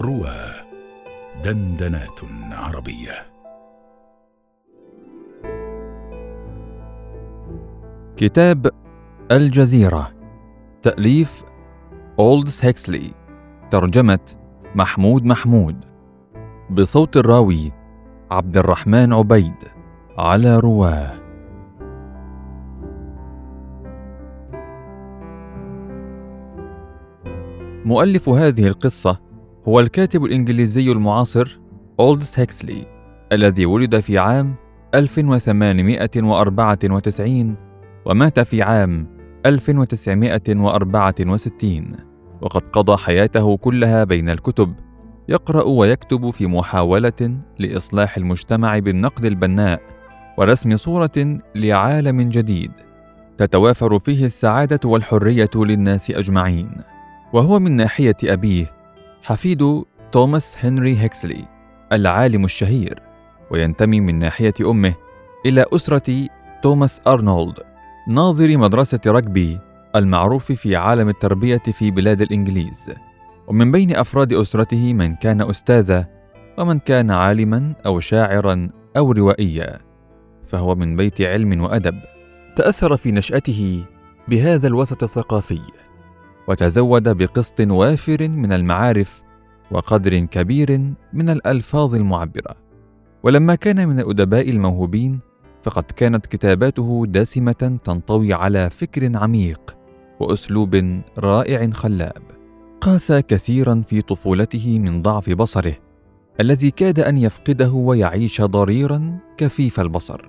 [0.00, 0.34] روى
[1.44, 2.20] دندنات
[2.52, 3.26] عربية.
[8.16, 8.70] كتاب
[9.32, 10.10] الجزيرة
[10.82, 11.44] تأليف
[12.18, 13.10] أولدز هيكسلي
[13.70, 14.20] ترجمة
[14.74, 15.84] محمود محمود
[16.70, 17.72] بصوت الراوي
[18.30, 19.64] عبد الرحمن عبيد
[20.18, 21.14] على رواه.
[27.84, 29.27] مؤلف هذه القصة
[29.68, 31.60] هو الكاتب الإنجليزي المعاصر
[32.00, 32.86] أولدز هيكسلي
[33.32, 34.54] الذي ولد في عام
[34.94, 37.56] 1894
[38.06, 39.06] ومات في عام
[39.46, 41.96] 1964
[42.42, 44.74] وقد قضى حياته كلها بين الكتب
[45.28, 49.80] يقرأ ويكتب في محاولة لإصلاح المجتمع بالنقد البناء
[50.38, 52.72] ورسم صورة لعالم جديد
[53.38, 56.70] تتوافر فيه السعادة والحرية للناس أجمعين
[57.32, 58.77] وهو من ناحية أبيه
[59.22, 59.82] حفيد
[60.12, 61.44] توماس هنري هيكسلي
[61.92, 63.02] العالم الشهير
[63.50, 64.94] وينتمي من ناحية أمه
[65.46, 66.28] إلى أسرة
[66.62, 67.58] توماس أرنولد
[68.08, 69.58] ناظر مدرسة رجبي
[69.96, 72.90] المعروف في عالم التربية في بلاد الإنجليز.
[73.48, 76.06] ومن بين أفراد أسرته من كان أستاذا
[76.58, 79.78] ومن كان عالما أو شاعرا أو روائيا
[80.44, 82.00] فهو من بيت علم وأدب
[82.56, 83.84] تأثر في نشأته
[84.28, 85.60] بهذا الوسط الثقافي.
[86.48, 89.22] وتزود بقسط وافر من المعارف
[89.70, 90.80] وقدر كبير
[91.12, 92.56] من الألفاظ المعبرة.
[93.22, 95.20] ولما كان من الأدباء الموهوبين
[95.62, 99.76] فقد كانت كتاباته دسمة تنطوي على فكر عميق
[100.20, 102.22] وأسلوب رائع خلاب.
[102.80, 105.74] قاس كثيرا في طفولته من ضعف بصره
[106.40, 110.28] الذي كاد أن يفقده ويعيش ضريرا كفيف البصر.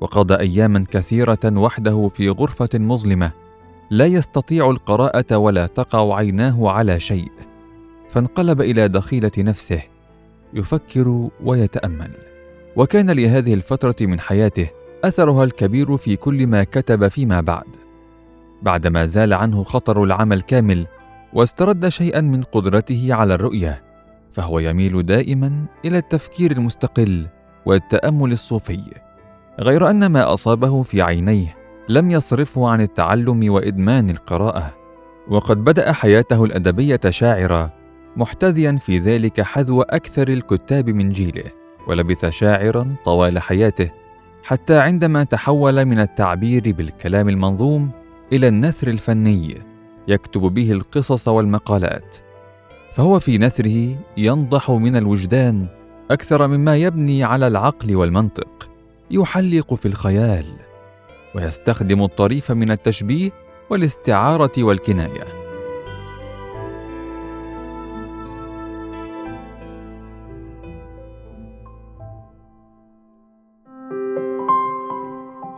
[0.00, 3.45] وقضى اياما كثيرة وحده في غرفة مظلمة
[3.90, 7.30] لا يستطيع القراءة ولا تقع عيناه على شيء.
[8.08, 9.82] فانقلب إلى دخيلة نفسه
[10.54, 12.10] يفكر ويتأمل.
[12.76, 14.68] وكان لهذه الفترة من حياته
[15.04, 17.86] أثرها الكبير في كل ما كتب فيما بعد.
[18.62, 20.86] بعدما زال عنه خطر العمى الكامل
[21.32, 23.82] واسترد شيئا من قدرته على الرؤية
[24.30, 27.26] فهو يميل دائما إلى التفكير المستقل
[27.66, 28.80] والتأمل الصوفي
[29.60, 31.56] غير أن ما أصابه في عينيه
[31.88, 34.74] لم يصرفه عن التعلم وإدمان القراءة
[35.28, 37.70] وقد بدأ حياته الأدبية شاعرا
[38.16, 41.44] محتذيا في ذلك حذو أكثر الكتاب من جيله
[41.88, 43.90] ولبث شاعرا طوال حياته
[44.44, 47.90] حتى عندما تحول من التعبير بالكلام المنظوم
[48.32, 49.62] إلى النثر الفني
[50.08, 52.16] يكتب به القصص والمقالات.
[52.92, 55.66] فهو في نثره ينضح من الوجدان
[56.10, 58.70] أكثر مما يبني على العقل والمنطق
[59.10, 60.44] يحلق في الخيال.
[61.34, 63.30] ويستخدم الطريف من التشبيه
[63.70, 65.46] والاستعارة والكناية.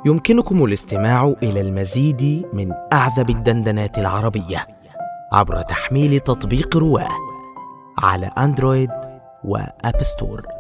[0.07, 4.67] يمكنكم الاستماع إلى المزيد من أعذب الدندنات العربية
[5.33, 7.09] عبر تحميل تطبيق رواة
[7.99, 8.91] على أندرويد
[9.45, 10.58] وأب ستور.